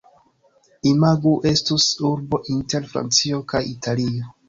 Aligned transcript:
Imagu 0.91 1.35
estus 1.51 1.87
urbo 2.11 2.43
inter 2.57 2.91
Francio 2.97 3.47
kaj 3.55 3.67
Italio. 3.79 4.37